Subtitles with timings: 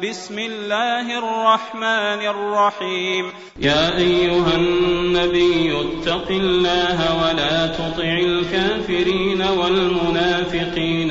[0.00, 3.32] بسم الله الرحمن الرحيم.
[3.60, 11.10] يا أيها النبي اتق الله ولا تطع الكافرين والمنافقين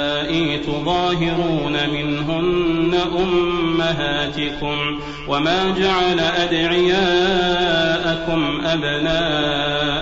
[0.57, 7.81] تظاهرون منهن أمهاتكم وما جعل أدعياءكم
[8.65, 10.01] أبناءكم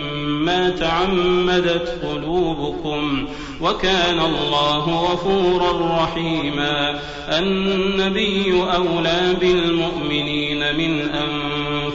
[0.25, 3.27] ما تعمدت قلوبكم
[3.61, 6.99] وكان الله غفورا رحيما
[7.29, 11.09] النبي أولى بالمؤمنين من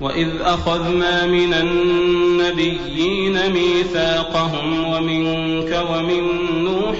[0.00, 6.24] وإذ أخذنا من النبيين ميثاقهم ومنك ومن
[6.64, 6.98] نوح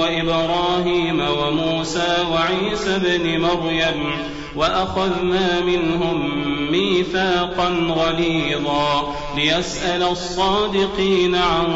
[0.00, 4.10] وإبراهيم وموسى وعيسى بن مريم
[4.56, 11.66] واخذنا منهم ميثاقا غليظا ليسال الصادقين عن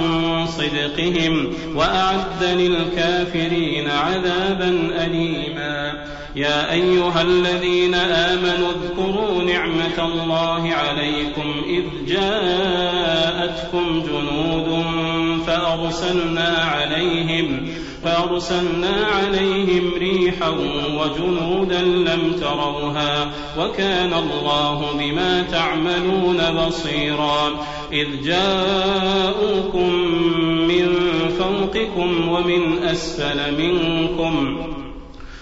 [0.47, 4.69] صدقهم واعد للكافرين عذابا
[5.04, 5.72] اليما
[6.37, 14.84] يا أيها الذين آمنوا اذكروا نعمة الله عليكم إذ جاءتكم جنود
[15.47, 17.69] فأرسلنا عليهم
[18.04, 20.48] فأرسلنا عليهم ريحا
[20.98, 27.50] وجنودا لم تروها وكان الله بما تعملون بصيرا
[27.92, 29.92] إذ جاءوكم
[30.69, 30.88] من
[31.38, 34.59] فوقكم ومن أسفل منكم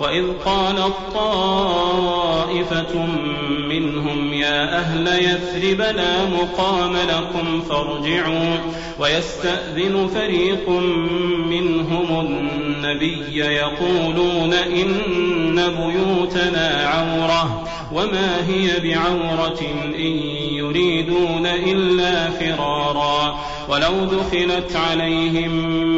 [0.00, 3.06] واذ قالت طائفه
[3.68, 8.56] منهم يا أهل يثرب لا مقام لكم فارجعوا.
[8.98, 10.68] ويستأذن فريق
[11.48, 19.60] منهم النبي يقولون إن بيوتنا عورة وما هي بعورة
[19.98, 20.16] إن
[20.52, 23.38] يريدون إلا فرارا.
[23.68, 25.50] ولو دخلت عليهم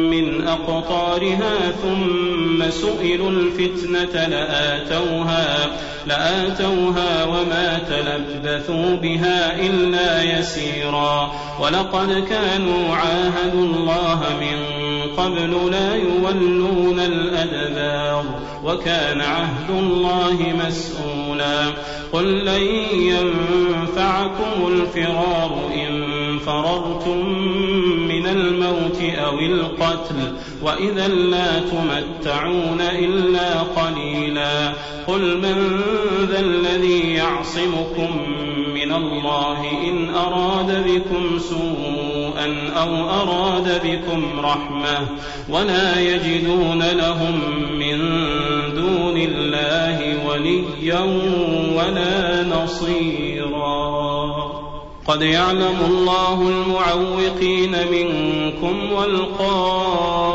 [0.09, 5.77] من أقطارها ثم سئلوا الفتنة لآتوها
[6.07, 11.31] لآتوها وما تلبثوا بها إلا يسيرا.
[11.61, 14.59] ولقد كانوا عاهدوا الله من
[15.17, 18.25] قبل لا يولون الأدبار
[18.63, 20.37] وكان عهد الله
[20.67, 21.73] مسؤولا.
[22.11, 27.23] قل لن ينفعكم الفرار إن فررتم
[28.31, 30.15] الموت أو القتل
[30.63, 34.73] وإذا لا تمتعون إلا قليلا.
[35.07, 35.81] قل من
[36.29, 38.09] ذا الذي يعصمكم
[38.73, 45.07] من الله إن أراد بكم سوءا أو أراد بكم رحمة
[45.49, 47.39] ولا يجدون لهم
[47.79, 47.97] من
[48.75, 51.01] دون الله وليا
[51.75, 53.96] ولا نصيرا.
[55.07, 60.31] قد يعلم الله المعوقين منكم والقائلين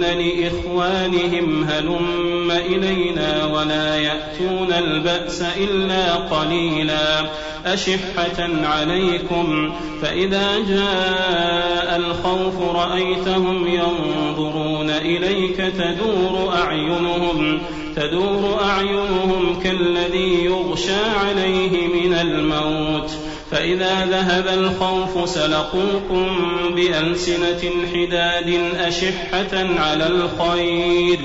[0.00, 7.30] لإخوانهم هلم إلينا ولا يأتون البأس إلا قليلا
[7.66, 9.72] أشحة عليكم
[10.02, 17.60] فإذا جاء الخوف رأيتهم ينظرون إليك تدور أعينهم
[17.96, 23.10] تدور أعينهم كالذي يغشى عليه من الموت
[23.50, 26.36] فإذا ذهب الخوف سلقوكم
[26.74, 31.18] بألسنة حداد أشحة على الخير.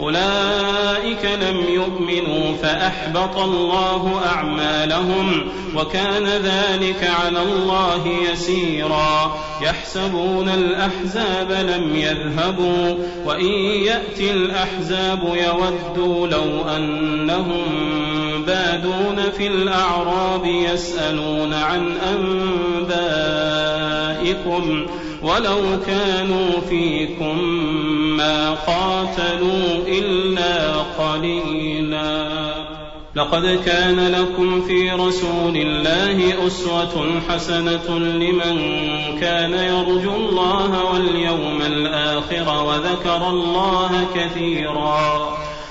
[0.00, 9.38] أولئك لم يؤمنوا فأحبط الله أعمالهم وكان ذلك على الله يسيرا.
[9.62, 12.94] يحسبون الأحزاب لم يذهبوا
[13.26, 13.52] وإن
[13.84, 18.19] يأتي الأحزاب يودوا لو أنهم
[18.50, 21.92] بادون في الأعراب يسألون عن
[24.10, 24.86] أنبائكم
[25.22, 27.38] ولو كانوا فيكم
[28.16, 32.28] ما قاتلوا إلا قليلا.
[33.14, 38.56] لقد كان لكم في رسول الله أسوة حسنة لمن
[39.20, 45.38] كان يرجو الله واليوم الآخر وذكر الله كثيرا.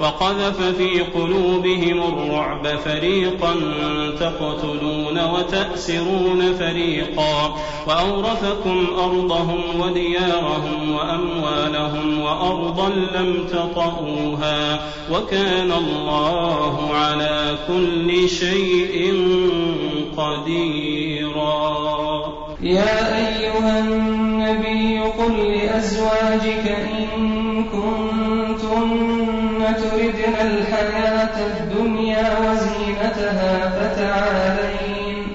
[0.00, 3.54] وقذف في قلوبهم الرعب فريقا
[4.20, 7.56] تقتلون وتأسرون فريقا
[7.86, 14.80] وأورثكم أرضهم وديارهم وأموالهم وأرضا لم تطئوها
[15.12, 19.14] وكان الله على كل شيء
[20.16, 21.68] قديرا.
[22.62, 26.66] يا أيها النبي قل لأزواجك
[27.16, 28.07] إن كنتن
[29.98, 35.26] تردن الحياة الدنيا وزينتها فتعالين.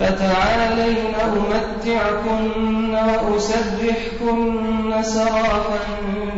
[0.00, 2.94] فتعالين أمتعكن
[3.24, 5.78] وأسرحكن سراحا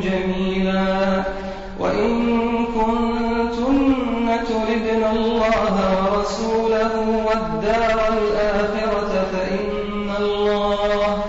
[0.03, 1.23] جميلا.
[1.81, 2.13] وإن
[2.67, 6.95] كنتن تردن الله ورسوله
[7.27, 11.25] والدار الآخرة فإن الله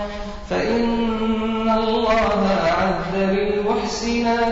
[0.50, 4.51] فإن الله أعد للمحسنات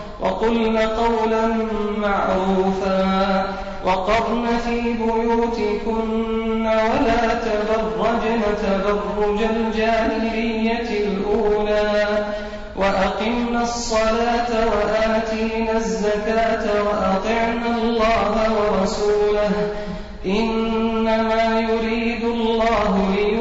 [0.41, 1.47] وقلن قولا
[1.97, 3.45] معروفا
[3.85, 12.25] وقرن في بيوتكن ولا تبرجن تبرج الجاهلية الأولى
[12.75, 19.51] وأقمنا الصلاة وآتينا الزكاة وأطعنا الله ورسوله
[20.25, 23.40] إنما يريد الله عنكم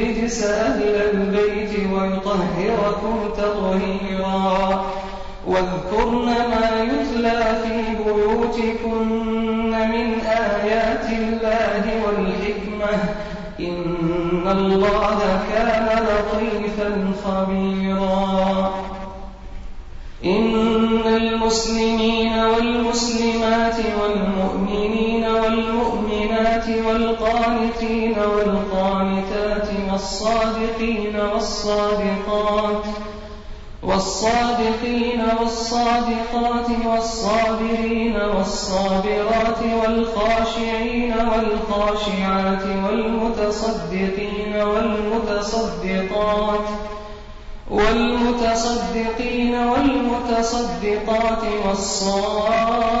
[0.00, 4.84] الرجس أهل البيت ويطهركم تطهيرا.
[5.46, 12.98] واذكرن ما يتلى في بيوتكن من آيات الله والحكمة.
[13.60, 15.18] إن الله
[15.52, 18.72] كان لطيفا خبيرا.
[20.24, 29.49] إن المسلمين والمسلمات والمؤمنين والمؤمنات والقانتين والقانتات
[30.00, 32.84] والصادقين والصادقات
[33.82, 45.96] والصادقين والصادقات والصابرين والصابرات والخاشعين والخاشعات والمتصدقين والمتصدقات
[47.70, 53.00] والمتصدقين والمتصدقات والصائمين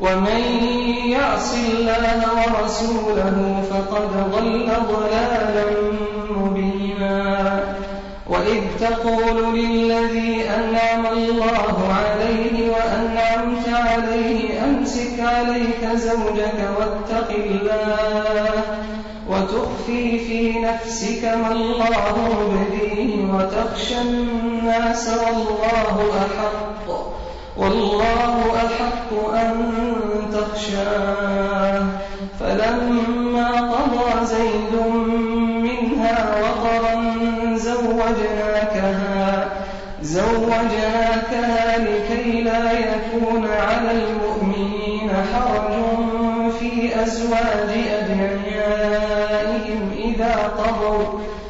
[0.00, 0.40] ومن
[1.06, 5.66] يعص الله ورسوله فقد ضل ضلالا
[6.30, 7.60] مبينا.
[8.28, 18.50] وإذ تقول للذي أنعم الله عليه وأنعمت عليه أمسك عليك زوجك واتق الله
[19.30, 27.23] وتخفي في نفسك ما الله مبديه وتخشى الناس والله أحق.
[27.56, 29.72] والله أحق أن
[30.32, 31.84] تخشاه.
[32.40, 34.74] فلما قضى زيد
[35.62, 36.94] منها وطرا
[37.56, 39.48] زوجناكها
[40.02, 45.72] زوجناكها لكي لا يكون على المؤمنين حرج
[46.58, 47.70] في أزواج
[48.00, 51.20] أدعيائهم إذا قضوا.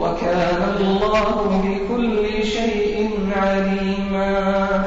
[0.00, 4.84] وكان الله بكل شيء عليما.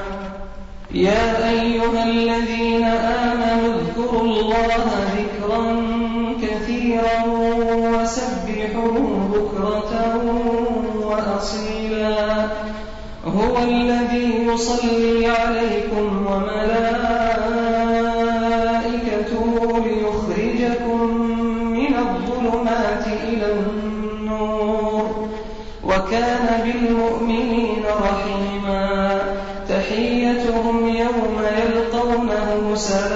[0.92, 4.84] يا أيها الذين آمنوا اذكروا الله
[5.18, 5.64] ذكرا
[6.42, 7.18] كثيرا
[7.94, 8.98] وسبحوه
[9.34, 9.94] بكرة
[11.08, 12.48] وأصيلا.
[13.26, 17.13] هو الذي يصلي عليكم وملائكته
[26.14, 29.18] وكان بالمؤمنين رحيما
[29.70, 33.13] تحيتهم يوم يلقونه سلام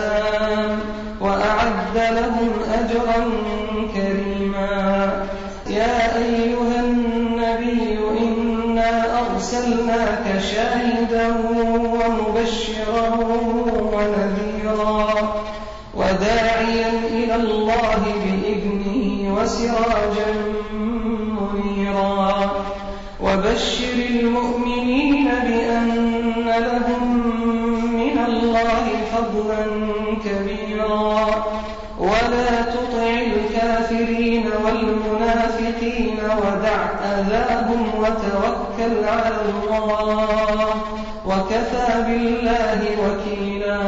[37.78, 40.70] عنهم وتوكل على الله
[41.26, 43.82] وكفى بالله وكيلا.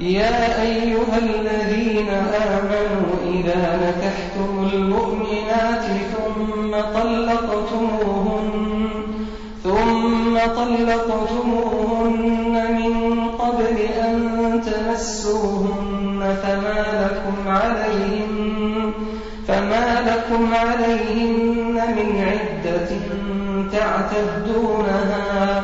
[0.00, 2.08] يا أيها الذين
[2.54, 8.46] آمنوا إذا نكحتم المؤمنات ثم طلقتموهن
[9.64, 12.94] ثم طلقتموهن من
[13.30, 14.16] قبل أن
[14.66, 18.25] تمسوهن فما لكم عليهن
[21.78, 22.90] من عدة
[23.72, 25.62] تعتدونها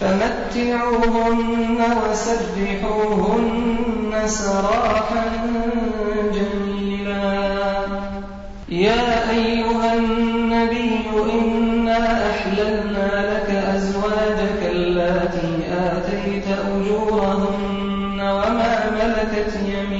[0.00, 1.78] فمتعوهن
[2.10, 3.48] وسرحوهن
[4.26, 5.24] سراحا
[6.34, 7.40] جميلا.
[8.68, 11.00] يا أيها النبي
[11.32, 19.99] إنا أحللنا لك أزواجك اللاتي آتيت أجورهن وما ملكت يمينك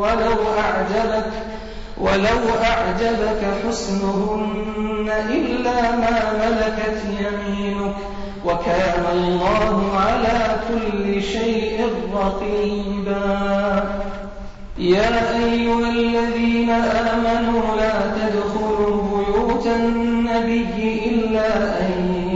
[0.00, 1.32] ولو أعجبك
[1.98, 7.96] ولو أعجبك حسنهن إلا ما ملكت يمينك.
[8.44, 11.76] وكان الله على كل شيء
[12.14, 13.84] رقيبا.
[14.78, 15.12] يا
[15.44, 21.48] أيها الذين آمنوا لا تدخلوا بيوت النبي إلا
[21.80, 21.92] أن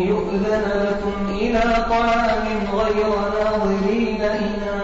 [0.08, 2.46] يؤذن لكم إلى طعام
[2.78, 4.83] غير ناظرين إناه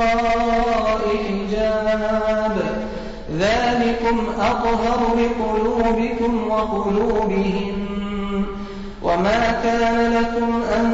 [1.27, 2.55] حجاب
[3.37, 7.77] ذلكم أطهر لقلوبكم وقلوبهم.
[9.03, 10.87] وما كان لكم أن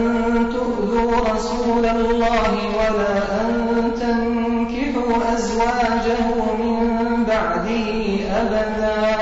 [0.53, 3.51] تؤذوا رسول الله ولا أن
[4.01, 6.27] تنكحوا أزواجه
[6.59, 7.89] من بعده
[8.41, 9.17] أبدا.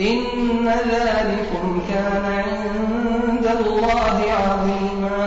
[0.00, 5.25] إن ذلكم كان عند الله عظيما.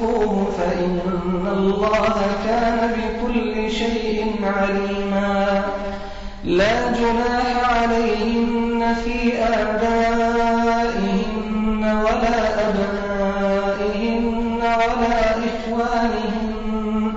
[0.00, 1.00] تخفوه فإن
[1.52, 2.14] الله
[2.46, 5.62] كان بكل شيء عليما.
[6.44, 10.82] لا جناح عليهن في آبائهن
[11.84, 15.18] ولا أبنائهن ولا
[15.50, 17.14] إخوانهن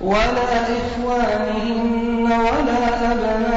[0.00, 3.49] ولا إخوانهن ولا أبناء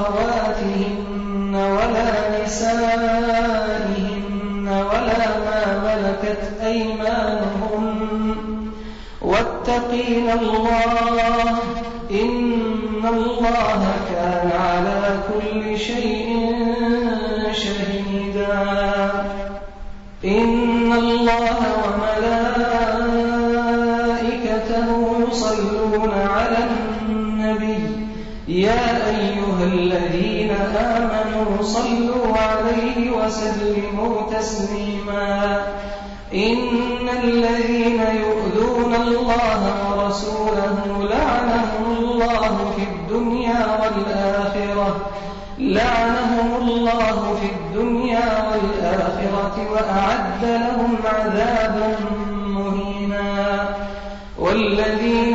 [0.00, 2.10] أخواتهن ولا
[2.44, 4.18] نسائهن
[4.68, 7.96] ولا ما ملكت أيمانهن
[9.22, 11.58] واتقين الله
[12.10, 16.28] إن الله كان على كل شيء
[17.52, 18.56] شهيدا.
[20.24, 22.78] إن الله وملائكته
[25.30, 25.77] يصلون
[29.72, 35.60] الذين آمنوا صلوا عليه وسلموا تسليما.
[36.34, 40.78] إن الذين يؤذون الله ورسوله
[41.10, 44.96] لعنهم الله في الدنيا والآخرة
[45.58, 51.96] لعنهم الله في الدنيا والآخرة وأعد لهم عذابا
[52.46, 53.68] مهينا.
[54.38, 55.34] والذين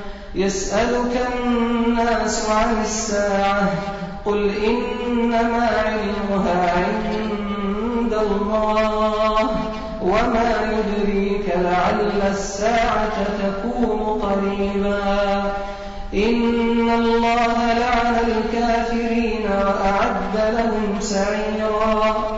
[0.35, 3.69] يسألك الناس عن الساعة
[4.25, 9.49] قل إنما علمها عند الله
[10.01, 15.43] وما يدريك لعل الساعة تكون قريبا.
[16.13, 22.37] إن الله لعن الكافرين وأعد لهم سعيرا.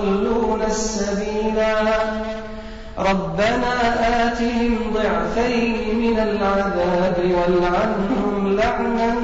[0.00, 1.74] فأضلونا السبيلا.
[2.98, 3.74] ربنا
[4.26, 9.14] آتهم ضعفين من العذاب والعنهم لعنا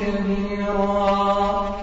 [0.00, 1.76] كبيرا.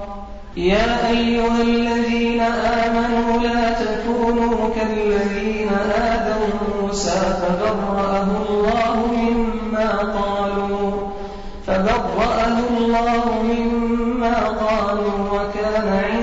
[0.58, 6.48] يا أيها الذين آمنوا لا تكونوا كالذين آذوا
[6.82, 10.92] موسى فبرأه الله مما قالوا
[11.68, 16.23] فبرأه الله مما قالوا وكان عند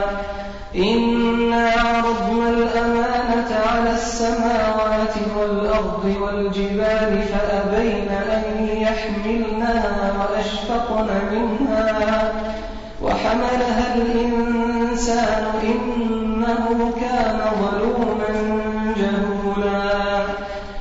[6.03, 12.33] والأرض والجبال فأبين أن يحملنها وأشفقن منها
[13.03, 18.29] وحملها الإنسان إنه كان ظلوما
[18.97, 20.23] جهولا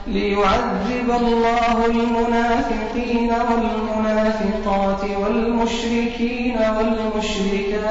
[0.07, 7.91] ليعذب الله المنافقين والمنافقات والمشركين والمشركات